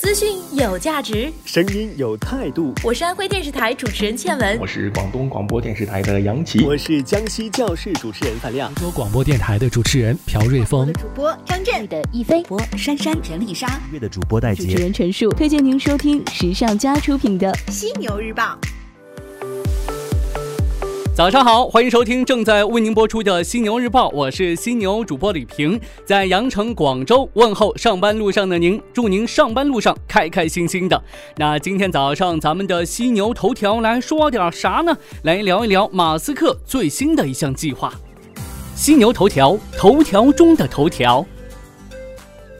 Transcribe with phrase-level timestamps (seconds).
[0.00, 2.72] 资讯有价值，声音有态度。
[2.82, 11.86] 我是安徽电视台主持人倩文，我是广东广播电视台的杨琪，我是江西教室主持人范亮，广州广播电台的主持人朴瑞峰，主播张震。
[11.88, 18.58] 的一飞播珊珊陈丽莎，乐的主播戴杰，主持人陈述，推荐您收听时尚家出品的《犀牛日报》。
[21.14, 31.00] 早上好，欢迎收听正在为您播出的《犀牛日报》，我是犀牛主播李平，在羊城广州问候上班路上的您，祝您上班路上开开心心的。
[31.36, 34.96] 那今天早上咱们的犀牛头条来说点啥呢？
[35.24, 37.92] 来聊一聊马斯克最新的一项计划。
[38.74, 41.24] 犀牛头条，头条中的头条。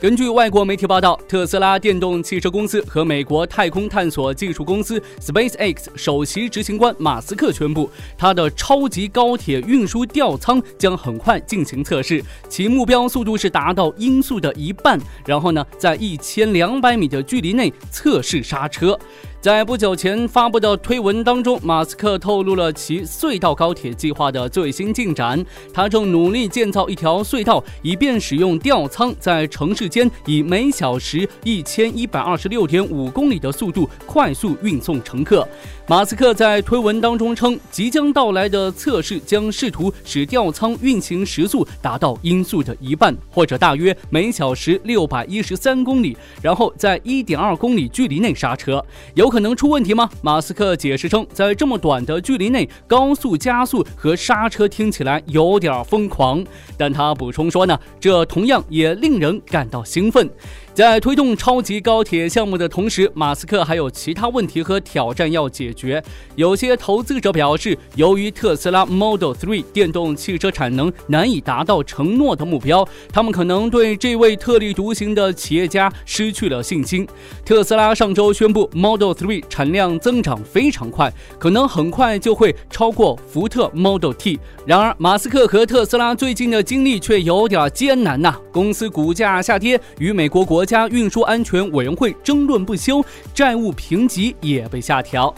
[0.02, 7.88] 根据外国媒体报道，特斯拉电动汽车公司和美国太空探索技术公司 SpaceX 首席执行官马斯克宣布，
[8.18, 18.98] 他的超级高铁运输吊舱将很快进行测试，其目标速度是达到音速的一半，然后呢，在一千两百米的距离内测试刹车。
[19.42, 25.44] 在不久前发布的推文当中，马斯克透露了其隧道高铁计划的最新进展。
[25.74, 35.44] 他正努力建造一条隧道，以便使用吊舱在城市间以每小时一千一百二十六点五公里的速度快速运送乘客。
[35.92, 48.82] 马斯克在推文当中称，即将到来的测试将试图使吊舱运行时速达到音速的一半，或者大约每小时六百一十三公里，然后在一点二公里距离内刹车。
[49.12, 50.08] 有可能出问题吗？
[50.22, 56.42] 马斯克解释称，在这么短的距离内高速加速和刹车听起来有点疯狂，
[56.78, 60.26] 但他补充说呢，这同样也令人感到兴奋。
[60.74, 66.02] 在推动超级高铁项目的同时，马斯克还有其他问题和挑战要解决。
[66.34, 77.06] 有些投资者表示，由于特斯拉 Model 3电动汽车产能难以达到承诺的目标，他们可能对这位特立独行的企业家失去了信心。
[77.44, 84.40] 特斯拉上周宣布，Model 3产量增长非常快，可能很快就会超过福特 Model T。
[84.64, 90.61] 然而，马斯克和特斯拉最近的经历却有点艰难呐，公司股价下跌，与美国国。
[90.62, 95.34] 国家运输安全委员会争论不休，债务评级也被下调。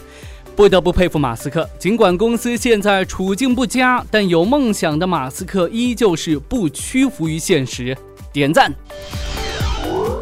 [0.55, 7.97] 不得不佩服马斯克，尽管公司现在处境不佳，但有梦想的马斯克依旧是不屈服于现实。
[8.31, 8.71] 点赞。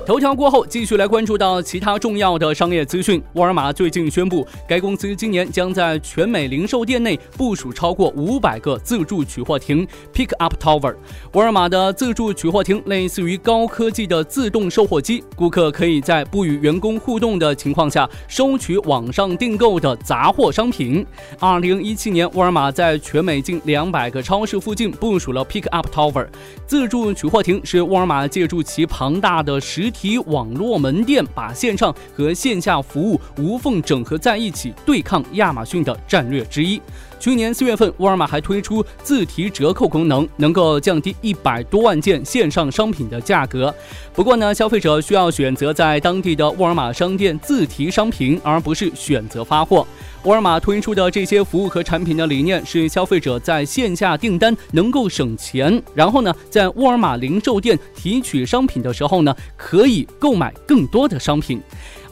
[0.06, 3.24] 头条过后，继续来关注到其他重要的商业资讯。
[3.36, 10.94] 沃尔玛最近宣布，该公司今年将在全美零售店内部署超过五百个自助取货亭 （Pick Up Tower）。
[11.32, 21.06] 沃尔玛的自助取货亭类似于高科技的自动售货机，顾客可以在不与员工互动的情况下收取网上订购的杂货商品。
[21.40, 26.28] 二零一七年，沃尔玛在全美近两百个超市附近部署了 Pick Up Tower。
[26.68, 36.82] 自助取货亭是沃尔玛借助其庞大的实体网络门店，把线上和线下服务无缝整合在一起，对抗亚马逊的战略之一。
[37.24, 43.74] 去年四月份，沃尔玛还推出自提折扣功能，能够降低一百多万件线上商品的价格。
[44.14, 49.88] 不过呢，消费者需要选择在当地的沃尔玛商店自提商品，而不是选择发货。
[50.24, 61.62] 沃尔玛推出的这些服务和产品的理念是，消费者在线下订单能够省钱，然后呢，在沃尔玛零售店提取商品的时候呢，可以购买更多的商品。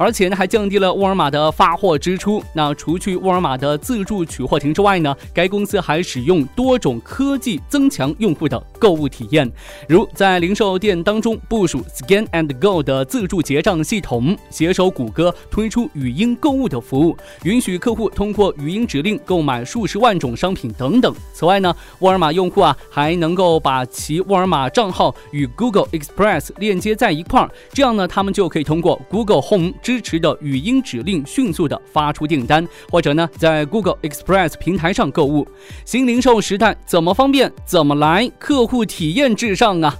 [0.02, 2.44] 而且呢，还降低了沃尔玛的发货支出。
[2.54, 9.48] 那除去沃尔玛的自助取货亭之外呢，该公司还使用多种科技增强用户的购物体验，
[9.88, 21.14] 如在零售店当中部署 Scan and Go 的自助结账系统，携手谷歌推出语音购物的服务，允许客户通过语音指令购买数十万种商品等等。
[21.32, 29.74] 此外呢，沃尔玛用户啊还能够把其沃尔玛账号与 Google Express 链接在一块儿，这样呢，他们就可以通过 Google Home。
[29.84, 35.46] 支持的语音指令迅速的发出订单，或者呢，在 Google Express 平台上购物。
[35.86, 39.94] 新零售时代怎么方便怎么来，客户户体验至上啊！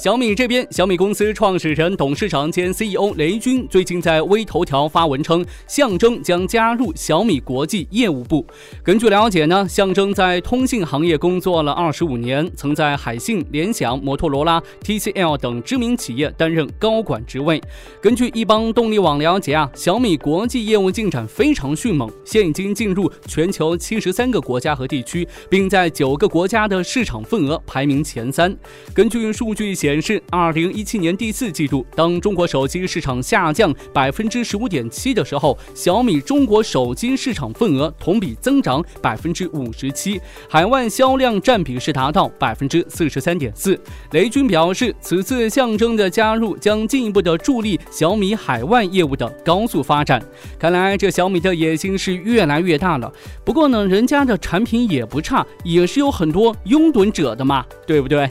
[0.00, 8.46] 小米这边，小米公司创始人、董事长兼 CEO 雷军最近在微头条发文称，象征将加入小米国际业务部。
[8.82, 17.60] 根据了解呢，象征在通信行业工作了二十五年，曾在海信、联想、摩托罗拉、TCL 等知名企业担任高管职位。
[18.00, 28.56] 根据一邦动力网了解啊，小米国际业务进展非常迅猛，现已经进入全球七十三个国家和地区，并在九个国家的市场份额排名前三。
[28.94, 29.89] 根据数据显。
[29.90, 43.76] 显示，二零一七年第四季度，当中国手机市场下降百分之十五点七的时候，小米中国手机市场份额同比增长百分之五十七，海外销量占比是达到百分之四十三点四。
[44.12, 50.22] 雷军表示，此次象征的加入将进一步的助力小米海外业务的高速发展。
[50.56, 53.12] 看来这小米的野心是越来越大了。
[53.44, 58.30] 不过呢，人家的产品也不差，也是有很多拥趸者的嘛，对不对？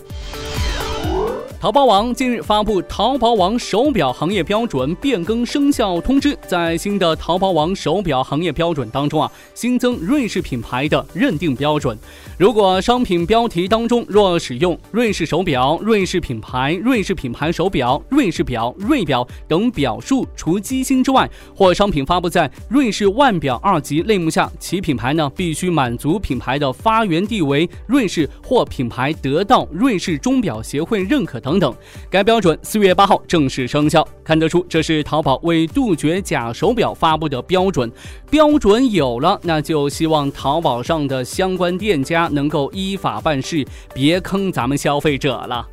[1.61, 6.29] 淘宝网近日发布《淘宝网手表行业标准变更生效通知》。
[6.47, 11.97] 在新的淘宝网手表行业标准当中啊，新增瑞士品牌的认定标准。
[12.37, 31.73] 如果商品标题当中若使用“瑞士手表”“瑞士品牌”“瑞士品牌手表”“瑞士表”“瑞表”等表述，除机芯之外，或商品发布在瑞士腕表二级类目下，其品牌呢必须满足品牌的发源地为瑞士或品牌得到瑞士钟表协会认可的等等。
[32.11, 37.91] 该标准四月八号正式生效，看得出这是淘宝为杜绝假手表发布的标准。
[38.29, 42.29] 标准有了，那就希望淘宝上的相关店家。
[42.31, 45.67] 能够依法办事，别坑咱们消费者了。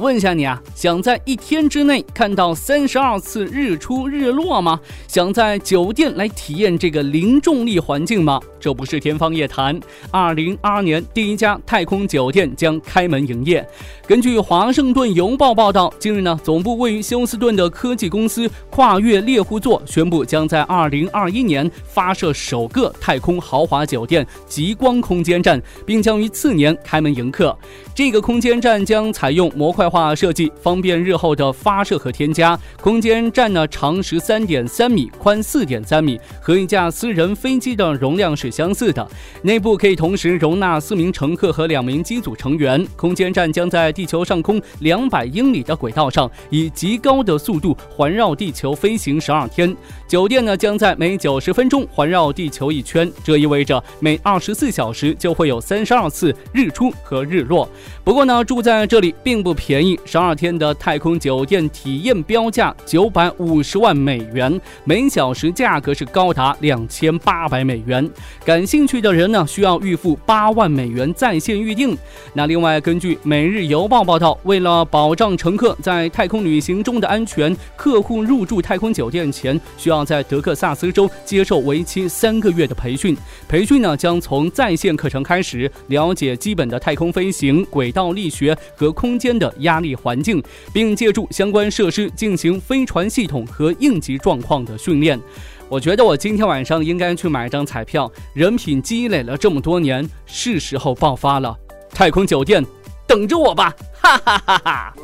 [0.00, 4.78] 问一下你啊，想在一天之内看到三十二次日出日落吗？
[5.08, 8.40] 想在酒店来体验这个零重力环境吗？
[8.60, 9.78] 这不是天方夜谭。
[10.10, 13.66] 二零二二年，第一家太空酒店将开门营业。
[14.06, 27.56] 根据《华盛顿邮报》报道，近日呢，总部位于休斯顿的科技公司跨越猎户座宣布，将在二零二一年发射首个太空豪华酒店——极光空间站，并将于次年开门迎客。
[27.94, 32.58] 这个空间站将采用模块化设计，方便日后的发射和添加。
[32.80, 39.08] 空间站呢，长十三点三米，宽四点三米，和一架私人飞机的容量是相似的。
[39.42, 42.86] 内部可以同时容纳四名乘客和两名机组成员。
[42.96, 49.74] 空间站将在地球上空两百英里的轨道上，以极高的速度环绕地球飞行十二天。
[50.06, 57.68] 酒店呢，将在每九十分钟环绕地球一圈，这意味着每二十四小时就会有三十二次日出和日落。
[58.04, 59.77] 不过呢，住在这里并不便。
[59.78, 68.10] 便宜十二天的太空酒店体验标价九百五十万美元，每小时价格是高达两千八百美元。
[68.44, 71.96] 感兴趣的人呢，需要预付八万美元在线预订。
[72.32, 83.16] 那另外，根据《每日邮报》报道，为了保障乘客在太空旅行中的安全，客户入住太空酒店前需要在德克萨斯州接受为期三个月的培训。
[83.46, 87.64] 培训呢，将从在线课程开始，了解基本的太空飞行。
[87.66, 90.42] 轨道力学和空间的压力环境，
[90.72, 95.20] 并借助相关设施进行飞船系统和应急状况的训练。
[95.68, 101.54] 我觉得我今天晚上应该去买张彩票，人品积累了这么多年，是时候爆发了。
[101.90, 102.64] 太空酒店，
[103.06, 103.74] 等着我吧！
[104.00, 104.94] 哈哈哈哈。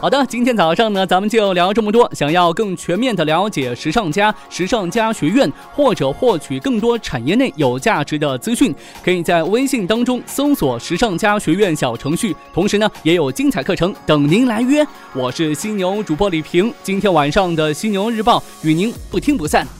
[0.00, 2.10] 好的，今天早上呢，咱们就聊这么多。
[2.14, 8.74] 想要更全面的了解时尚家、时尚家学院，或者获取更多产业内有价值的资讯，
[9.04, 12.34] 可以在微信当中搜索“时尚家学院”小程序。
[12.54, 14.82] 同时呢，也有精彩课程等您来约。
[15.12, 19.79] 我是犀牛主播李平，今天晚上的犀牛日报与您不听不散。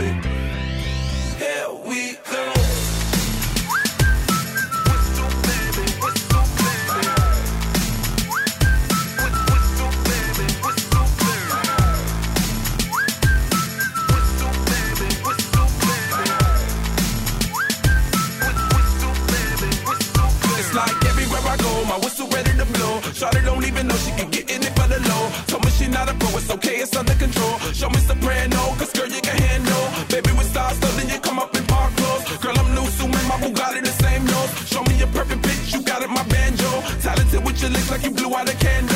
[27.81, 30.05] Show me soprano, cause girl, you can handle.
[30.07, 32.37] Baby, we start so then you come up in park clothes.
[32.37, 34.51] Girl, I'm new, so my Bugatti the same nose.
[34.69, 36.69] Show me a perfect pitch, you got it, my banjo.
[37.01, 38.90] Talented with your lips like you blew out a candle.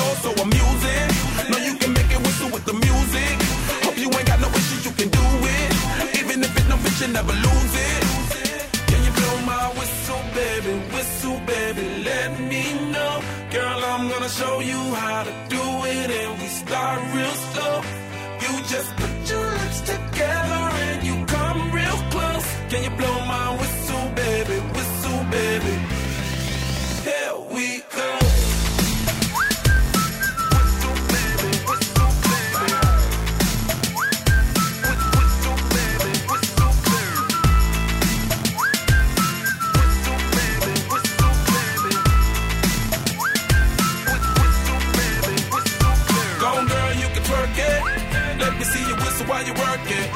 [18.76, 19.15] Just
[49.90, 50.10] it.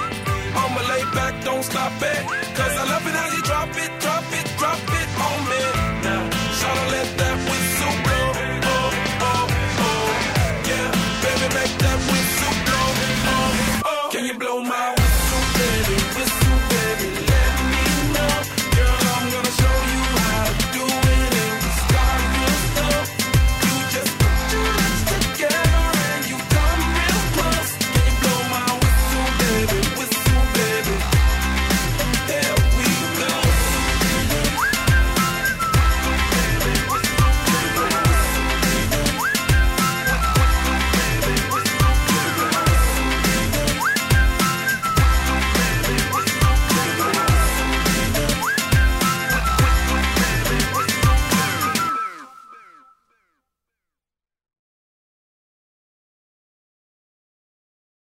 [0.55, 2.21] I'ma lay back, don't stop it.
[2.57, 4.38] Cause I love it how you drop it, drop it.